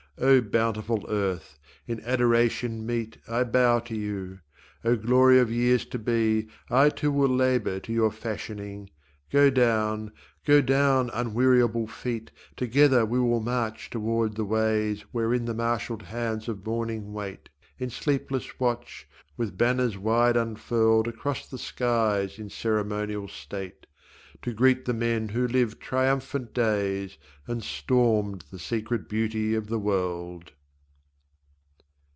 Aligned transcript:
O 0.17 0.39
bountiful 0.39 1.05
earth, 1.09 1.57
in 1.87 1.99
adoration 2.03 2.85
meet 2.85 3.17
I 3.27 3.43
bow 3.43 3.79
to 3.79 3.95
you; 3.95 4.41
O 4.83 4.95
glory 4.95 5.39
of 5.39 5.49
years 5.49 5.83
to 5.85 5.97
be, 5.97 6.47
I 6.69 6.89
too 6.89 7.11
will 7.11 7.33
labour 7.33 7.79
to 7.79 7.91
your 7.93 8.11
fashioning. 8.11 8.91
Go 9.31 9.49
down, 9.49 10.11
go 10.45 10.61
down, 10.61 11.09
unweariable 11.11 11.87
feet, 11.87 12.29
Together 12.55 13.03
we 13.03 13.19
will 13.19 13.39
march 13.41 13.89
towards 13.89 14.35
the 14.35 14.45
ways 14.45 15.01
Wherein 15.11 15.45
the 15.45 15.55
marshalled 15.55 16.03
hosts 16.03 16.47
of 16.47 16.67
morning 16.67 17.13
wait 17.13 17.49
In 17.79 17.89
sleepless 17.89 18.59
watch, 18.59 19.07
with 19.37 19.57
banners 19.57 19.97
wide 19.97 20.37
unfurled 20.37 21.07
Across 21.07 21.47
the 21.49 21.57
skies 21.57 22.37
in 22.37 22.51
ceremonial 22.51 23.27
state, 23.27 23.87
To 24.43 24.53
greet 24.53 24.85
the 24.85 24.93
men 24.95 25.29
who 25.29 25.47
lived 25.47 25.79
triumphant 25.79 26.51
days, 26.55 27.19
And 27.45 27.63
stormed 27.63 28.45
the 28.49 28.57
secret 28.57 29.07
beauty 29.07 29.53
of 29.53 29.67
the 29.67 29.77
world. 29.77 30.53